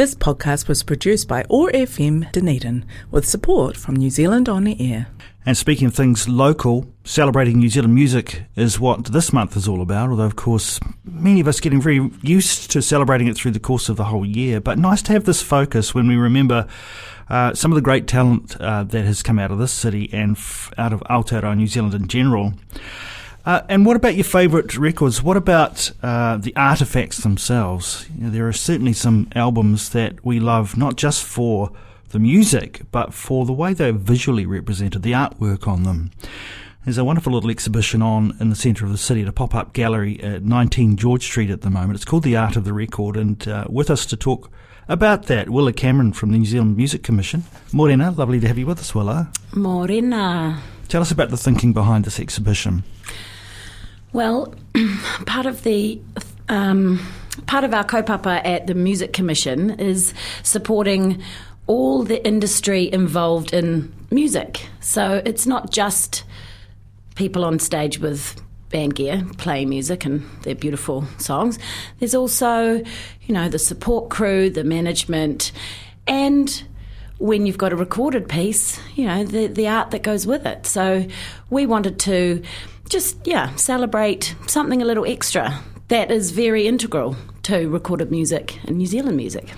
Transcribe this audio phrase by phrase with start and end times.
[0.00, 4.74] This podcast was produced by OAR FM Dunedin with support from New Zealand On the
[4.80, 5.08] Air.
[5.44, 9.82] And speaking of things local, celebrating New Zealand music is what this month is all
[9.82, 10.08] about.
[10.08, 13.90] Although, of course, many of us getting very used to celebrating it through the course
[13.90, 14.58] of the whole year.
[14.58, 16.66] But nice to have this focus when we remember
[17.28, 20.34] uh, some of the great talent uh, that has come out of this city and
[20.34, 22.54] f- out of Aotearoa New Zealand in general.
[23.50, 25.24] Uh, and what about your favourite records?
[25.24, 28.06] What about uh, the artifacts themselves?
[28.14, 31.72] You know, there are certainly some albums that we love, not just for
[32.10, 36.12] the music, but for the way they're visually represented, the artwork on them.
[36.84, 39.72] There's a wonderful little exhibition on in the centre of the city, a pop up
[39.72, 41.96] gallery at 19 George Street at the moment.
[41.96, 44.48] It's called The Art of the Record, and uh, with us to talk
[44.86, 47.42] about that, Willa Cameron from the New Zealand Music Commission.
[47.72, 49.32] Morena, lovely to have you with us, Willa.
[49.52, 50.62] Morena.
[50.86, 52.84] Tell us about the thinking behind this exhibition.
[54.12, 54.54] Well,
[55.26, 56.00] part of the
[56.48, 57.00] um,
[57.46, 61.22] part of our kaupapa at the Music Commission is supporting
[61.68, 64.66] all the industry involved in music.
[64.80, 66.24] So it's not just
[67.14, 71.58] people on stage with band gear playing music and their beautiful songs.
[72.00, 72.82] There's also,
[73.22, 75.52] you know, the support crew, the management,
[76.08, 76.64] and
[77.18, 80.66] when you've got a recorded piece, you know, the, the art that goes with it.
[80.66, 81.06] So
[81.50, 82.42] we wanted to
[82.90, 88.76] just, yeah, celebrate something a little extra that is very integral to recorded music and
[88.76, 89.48] New Zealand music.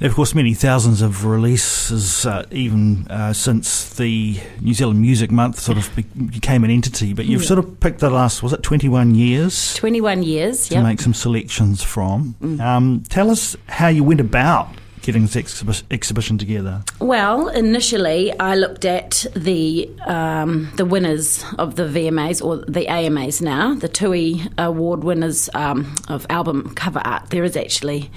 [0.00, 5.60] Of course, many thousands of releases, uh, even uh, since the New Zealand Music Month
[5.60, 7.12] sort of became an entity.
[7.12, 7.48] But you've yeah.
[7.48, 9.74] sort of picked the last, was it 21 years?
[9.74, 10.78] 21 years, yeah.
[10.78, 10.84] To yep.
[10.84, 12.34] make some selections from.
[12.40, 12.60] Mm.
[12.60, 14.70] Um, tell us how you went about
[15.02, 16.82] getting this exhibi- exhibition together?
[16.98, 23.40] Well, initially I looked at the um, the winners of the VMAs or the AMAs
[23.40, 27.30] now, the TUI award winners um, of album cover art.
[27.30, 28.10] There is actually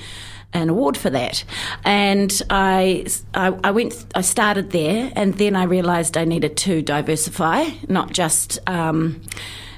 [0.54, 1.44] an award for that.
[1.84, 6.82] And I, I, I, went, I started there, and then I realised I needed to
[6.82, 8.60] diversify, not just.
[8.68, 9.22] Um,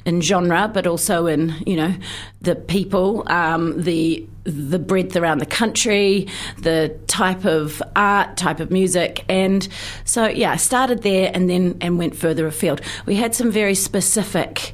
[0.05, 1.95] in genre, but also in you know
[2.39, 8.71] the people, um, the the breadth around the country, the type of art, type of
[8.71, 9.67] music, and
[10.05, 12.81] so yeah, I started there and then and went further afield.
[13.05, 14.73] We had some very specific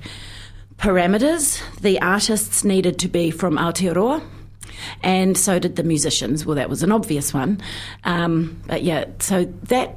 [0.78, 1.62] parameters.
[1.80, 4.22] The artists needed to be from Aotearoa
[5.04, 6.46] and so did the musicians.
[6.46, 7.62] Well, that was an obvious one.
[8.03, 9.96] Um, but yeah, so that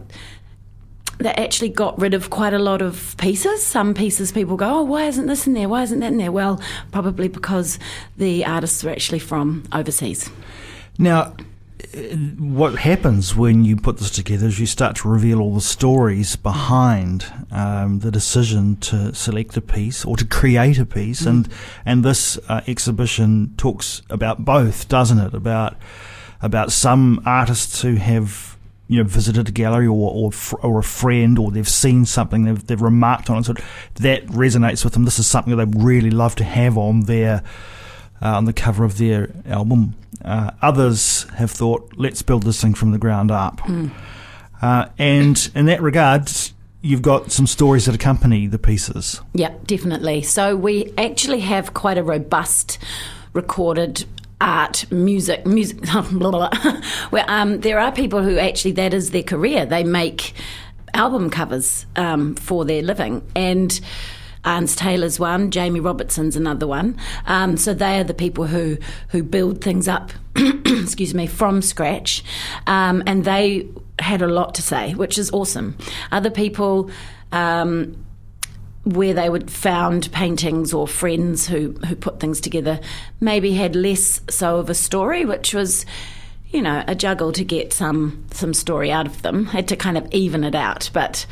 [1.19, 3.63] that actually got rid of quite a lot of pieces.
[3.63, 5.69] Some pieces people go, oh, why isn't this in there?
[5.69, 6.33] Why isn't that in there?
[6.33, 6.61] Well,
[6.93, 7.79] probably because
[8.17, 10.31] the artists were actually from overseas.
[10.99, 11.35] Now,
[12.39, 16.35] what happens when you put this together is you start to reveal all the stories
[16.37, 21.29] behind um, the decision to select a piece or to create a piece, mm.
[21.29, 21.49] and
[21.87, 25.35] and this uh, exhibition talks about both, doesn't it?
[25.35, 25.77] About
[26.43, 28.57] about some artists who have
[28.89, 32.67] you know visited a gallery or or, or a friend or they've seen something they've
[32.67, 33.55] they've remarked on it, so
[33.95, 35.05] that resonates with them.
[35.05, 37.43] This is something that they really love to have on their
[38.23, 39.95] uh, on the cover of their album.
[40.25, 43.59] Uh, others have thought, let's build this thing from the ground up.
[43.61, 43.91] Mm.
[44.63, 46.31] Uh, and in that regard,
[46.81, 49.21] you've got some stories that accompany the pieces.
[49.35, 50.23] Yeah, definitely.
[50.23, 52.79] So we actually have quite a robust
[53.35, 54.05] recorded
[54.45, 56.81] art, music, music, blah, blah, blah.
[57.11, 59.67] where um, there are people who actually that is their career.
[59.67, 60.35] They make
[60.93, 63.27] album covers um, for their living.
[63.35, 63.81] And
[64.45, 66.99] Arns Taylor's one, Jamie Robertson's another one.
[67.27, 68.77] Um, so they are the people who
[69.09, 72.23] who build things up, excuse me, from scratch,
[72.67, 73.67] um, and they
[73.99, 75.77] had a lot to say, which is awesome.
[76.13, 76.91] Other people.
[77.33, 78.04] Um,
[78.85, 82.81] where they would found paintings or friends who, who put things together
[83.21, 85.87] maybe had less so of a story, which was,
[86.51, 89.47] you know, a juggle to get some some story out of them.
[89.47, 91.27] Had to kind of even it out, but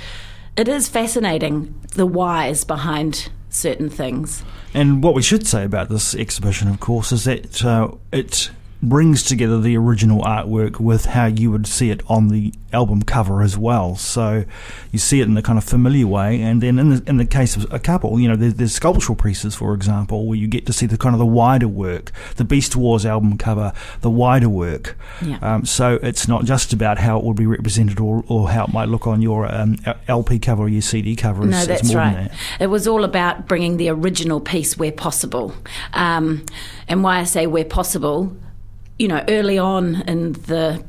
[0.57, 4.43] it is fascinating the whys behind certain things.
[4.75, 8.51] And what we should say about this exhibition, of course, is that uh, it
[8.82, 13.40] brings together the original artwork with how you would see it on the album cover
[13.43, 13.94] as well.
[13.94, 14.44] So
[14.90, 17.25] you see it in a kind of familiar way, and then in the in the
[17.25, 20.67] case of a couple, you know, there's, there's sculptural pieces, for example, where you get
[20.67, 24.49] to see the kind of the wider work, the Beast Wars album cover, the wider
[24.49, 24.96] work.
[25.25, 25.38] Yeah.
[25.40, 28.73] Um, so it's not just about how it would be represented or, or how it
[28.73, 29.76] might look on your um,
[30.08, 31.46] LP cover or your CD cover.
[31.46, 32.14] No, it's, that's it's right.
[32.14, 32.32] That.
[32.58, 35.55] It was all about bringing the original piece where possible,
[35.93, 36.44] um,
[36.88, 38.37] and why I say where possible
[39.02, 40.81] you know, early on in the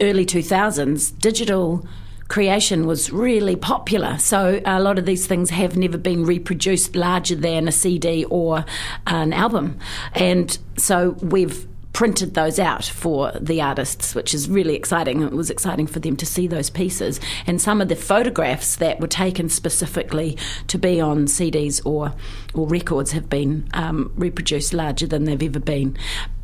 [0.00, 1.84] early 2000s, digital
[2.28, 4.18] creation was really popular.
[4.18, 8.64] So a lot of these things have never been reproduced larger than a CD or
[9.08, 9.80] an album.
[10.14, 15.22] And so we've printed those out for the artists, which is really exciting.
[15.22, 17.18] It was exciting for them to see those pieces.
[17.48, 22.14] And some of the photographs that were taken specifically to be on CDs or,
[22.54, 25.96] or records have been um, reproduced larger than they've ever been.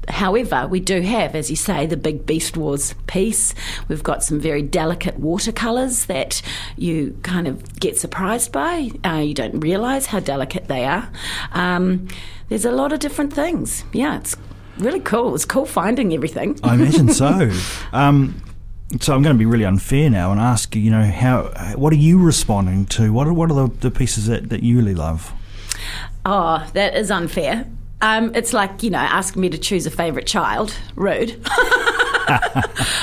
[0.08, 3.54] However, we do have, as you say, the big Beast Wars piece.
[3.88, 6.42] We've got some very delicate watercolours that
[6.76, 8.90] you kind of get surprised by.
[9.04, 11.08] Uh, you don't realise how delicate they are.
[11.52, 12.08] Um,
[12.48, 13.84] there's a lot of different things.
[13.92, 14.36] Yeah, it's
[14.78, 15.34] really cool.
[15.34, 16.58] It's cool finding everything.
[16.62, 17.50] I imagine so.
[17.92, 18.42] Um,
[19.00, 21.44] so I'm going to be really unfair now and ask you, you know, how
[21.76, 23.12] what are you responding to?
[23.12, 25.32] What are what are the, the pieces that, that you really love?
[26.24, 27.66] Oh, that is unfair.
[28.02, 30.76] Um, it's like you know asking me to choose a favourite child.
[30.96, 31.40] Rude.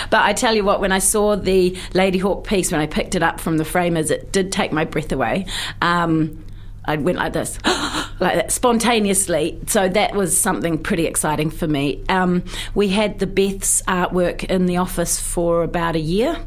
[0.09, 3.23] but I tell you what, when I saw the Ladyhawke piece, when I picked it
[3.23, 5.45] up from the framers, it did take my breath away.
[5.81, 6.43] Um,
[6.85, 9.59] I went like this, like that, spontaneously.
[9.67, 12.03] So that was something pretty exciting for me.
[12.09, 12.43] Um,
[12.73, 16.37] we had the Beths' artwork in the office for about a year.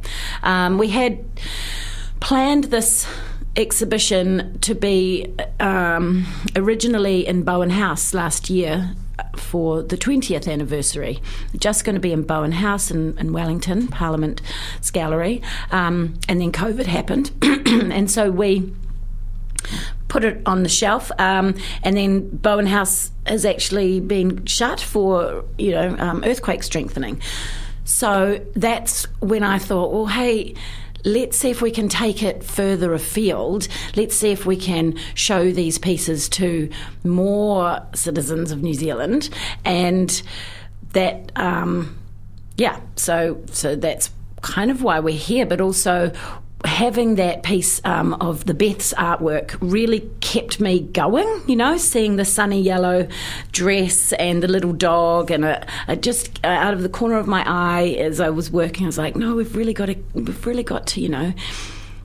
[0.43, 1.25] Um, we had
[2.21, 3.07] planned this
[3.57, 6.27] exhibition to be um,
[6.57, 8.95] originally in Bowen House last year
[9.37, 11.21] for the 20th anniversary.
[11.57, 14.41] Just going to be in Bowen House in, in Wellington, Parliament
[14.93, 15.43] Gallery.
[15.71, 17.31] Um, and then COVID happened.
[17.43, 18.73] and so we
[20.09, 21.11] put it on the shelf.
[21.19, 27.21] Um, and then Bowen House has actually been shut for, you know, um, earthquake strengthening.
[27.85, 30.55] So that's when I thought, well, hey,
[31.05, 33.69] let's see if we can take it further afield.
[33.97, 36.71] Let's see if we can show these pieces to
[37.05, 39.31] more citizens of New Zealand.
[39.65, 40.23] And
[40.93, 41.99] that, um,
[42.57, 44.11] yeah, so so that's
[44.43, 46.13] kind of why we're here, but also
[46.65, 52.17] having that piece um, of the Beths' artwork really kept me going, you know, seeing
[52.17, 53.09] the sunny yellow
[53.53, 55.45] dress and the little dog, and
[56.03, 58.99] just uh, out of the corner of my eye as I was working, I was
[58.99, 61.33] like, no, we've really got to, we've really got to, you know.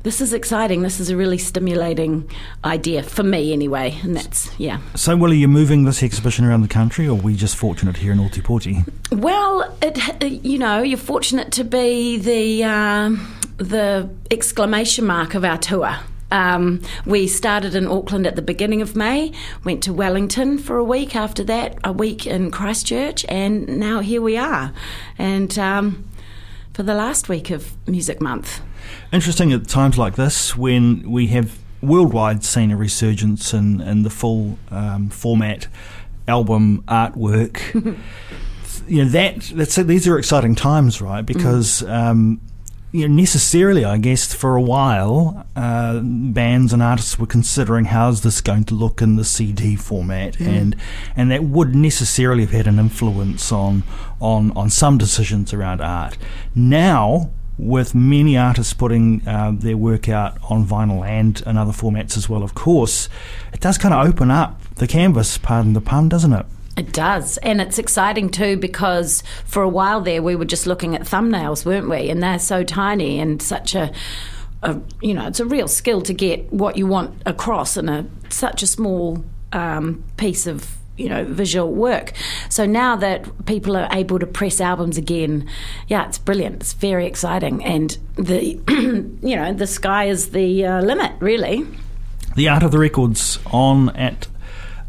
[0.04, 0.82] This is exciting.
[0.82, 2.30] This is a really stimulating
[2.64, 4.80] idea for me, anyway, and that's yeah.
[4.96, 7.98] So, Will, are you moving this exhibition around the country, or are we just fortunate
[7.98, 8.88] here in Ōtepoti?
[9.12, 12.64] Well, it, you know, you're fortunate to be the.
[12.64, 15.98] Um, the exclamation mark of our tour.
[16.30, 19.32] Um, we started in Auckland at the beginning of May,
[19.64, 24.22] went to Wellington for a week after that, a week in Christchurch, and now here
[24.22, 24.74] we are.
[25.18, 26.06] And um,
[26.74, 28.62] for the last week of Music Month.
[29.12, 34.10] Interesting at times like this when we have worldwide seen a resurgence in, in the
[34.10, 35.68] full um, format
[36.28, 37.60] album artwork.
[38.88, 41.26] you know that that's these are exciting times, right?
[41.26, 41.90] Because mm.
[41.90, 42.42] um,
[42.92, 48.22] you know, necessarily, I guess, for a while, uh, bands and artists were considering how's
[48.22, 50.48] this going to look in the CD format, mm.
[50.48, 50.76] and
[51.16, 53.84] and that would necessarily have had an influence on
[54.22, 56.18] on on some decisions around art.
[56.56, 62.16] Now, with many artists putting uh, their work out on vinyl and in other formats
[62.16, 63.10] as well, of course,
[63.54, 66.46] it does kind of open up the canvas, pardon the pun, doesn't it?
[66.78, 67.38] It does.
[67.40, 71.66] And it's exciting too because for a while there we were just looking at thumbnails,
[71.66, 72.10] weren't we?
[72.10, 73.92] And they're so tiny and such a,
[74.62, 78.06] a you know, it's a real skill to get what you want across in a
[78.30, 82.14] such a small um, piece of you know visual work
[82.50, 85.48] so now that people are able to press albums again
[85.88, 88.60] yeah it's brilliant it's very exciting and the
[89.28, 91.66] you know the sky is the uh, limit really
[92.36, 94.28] the art of the records on at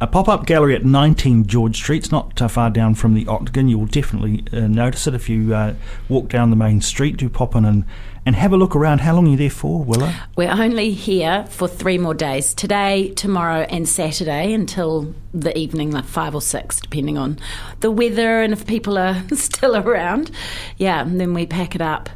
[0.00, 2.04] a pop up gallery at 19 George Street.
[2.04, 3.68] It's not uh, far down from the Octagon.
[3.68, 5.74] You'll definitely uh, notice it if you uh,
[6.08, 7.16] walk down the main street.
[7.16, 7.84] Do pop in and,
[8.28, 9.00] and have a look around.
[9.00, 10.14] How long are you there for, Willa?
[10.36, 16.04] We're only here for three more days today, tomorrow, and Saturday until the evening, like
[16.04, 17.38] five or six, depending on
[17.80, 20.30] the weather and if people are still around.
[20.76, 22.10] Yeah, and then we pack it up.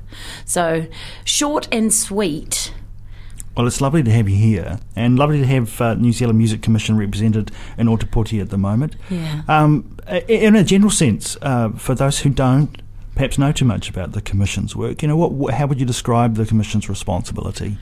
[0.44, 0.86] So
[1.24, 2.74] short and sweet
[3.56, 6.62] well, it's lovely to have you here, and lovely to have uh, New Zealand Music
[6.62, 8.96] Commission represented in Ōtepoti at the moment.
[9.10, 9.42] Yeah.
[9.46, 12.80] Um, in a general sense, uh, for those who don't
[13.14, 16.36] perhaps know too much about the Commission's work, you know, what, how would you describe
[16.36, 17.78] the Commission's responsibility?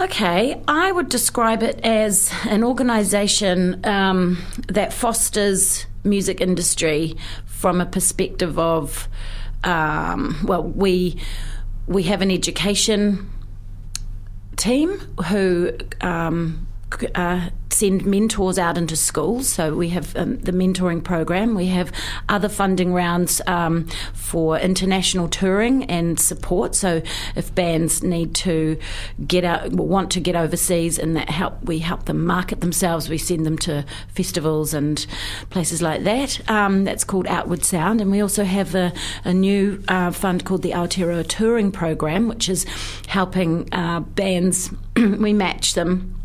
[0.00, 7.86] Okay, I would describe it as an organisation um, that fosters music industry from a
[7.86, 9.08] perspective of,
[9.64, 11.20] um, well, we
[11.86, 13.28] we have an education
[14.56, 14.98] team
[15.28, 16.66] who um,
[17.14, 19.48] uh, send mentors out into schools.
[19.48, 21.54] So we have um, the mentoring program.
[21.54, 21.92] We have
[22.28, 26.74] other funding rounds um, for international touring and support.
[26.74, 27.02] So
[27.36, 28.78] if bands need to
[29.26, 33.08] get out, want to get overseas, and that help, we help them market themselves.
[33.08, 35.06] We send them to festivals and
[35.48, 36.48] places like that.
[36.50, 38.92] Um, that's called Outward Sound, and we also have a,
[39.24, 42.64] a new uh, fund called the Aotearoa Touring Program, which is
[43.06, 44.70] helping uh, bands.
[44.96, 46.19] we match them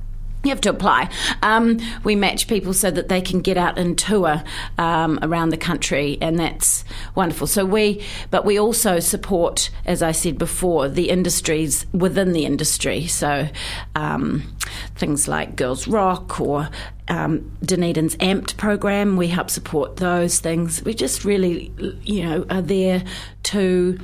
[0.46, 1.10] you have to apply.
[1.42, 4.44] Um, we match people so that they can get out and tour
[4.78, 6.84] um, around the country, and that's
[7.16, 7.48] wonderful.
[7.48, 13.08] So we, but we also support, as I said before, the industries within the industry.
[13.08, 13.48] So
[13.96, 14.56] um,
[14.96, 16.70] things like Girls Rock or
[17.08, 20.84] um, Dunedin's AMPed program, we help support those things.
[20.84, 21.72] We just really,
[22.04, 23.04] you know, are there
[23.44, 24.00] to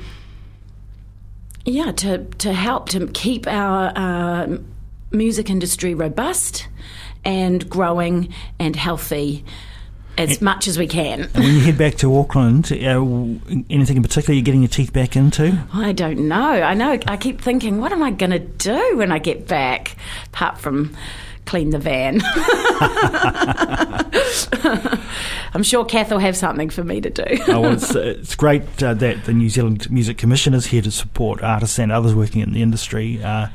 [1.64, 4.58] yeah, to, to help to keep our uh,
[5.12, 6.68] music industry robust
[7.24, 9.46] and growing and healthy
[10.18, 11.24] as and, much as we can.
[11.34, 12.76] And when you head back to Auckland, uh,
[13.70, 15.66] anything in particular you're getting your teeth back into?
[15.74, 16.38] I don't know.
[16.38, 17.00] I know.
[17.08, 19.96] I keep thinking, what am I going to do when I get back,
[20.28, 20.96] apart from
[21.46, 22.22] clean the van?
[25.54, 27.24] I'm sure Kath will have something for me to do.
[27.48, 30.92] oh, well, it's, it's great uh, that the New Zealand Music Commission is here to
[30.92, 33.22] support artists and others working in the industry.
[33.24, 33.48] Uh,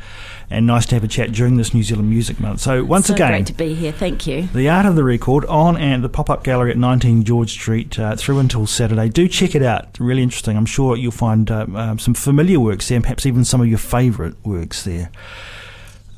[0.50, 2.60] and nice to have a chat during this New Zealand Music Month.
[2.60, 3.92] So once so again, great to be here.
[3.92, 4.48] Thank you.
[4.54, 7.98] The Art of the Record on and the pop up gallery at 19 George Street
[7.98, 9.08] uh, through until Saturday.
[9.08, 9.98] Do check it out.
[9.98, 10.56] Really interesting.
[10.56, 13.66] I'm sure you'll find uh, uh, some familiar works there, and perhaps even some of
[13.66, 15.10] your favourite works there.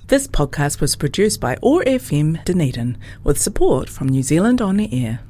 [0.08, 5.04] This podcast was produced by OAR FM Dunedin with support from New Zealand On the
[5.04, 5.20] Air.